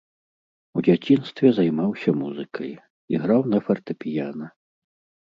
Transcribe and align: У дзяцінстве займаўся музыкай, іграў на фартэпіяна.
У 0.79 0.83
дзяцінстве 0.87 1.51
займаўся 1.57 2.09
музыкай, 2.21 2.71
іграў 3.17 3.41
на 3.53 3.59
фартэпіяна. 3.69 4.45